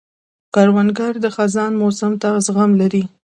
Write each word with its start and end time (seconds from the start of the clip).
کروندګر 0.53 1.13
د 1.23 1.25
خزان 1.35 1.71
موسم 1.81 2.11
ته 2.21 2.29
زغم 2.45 2.71
لري 2.81 3.03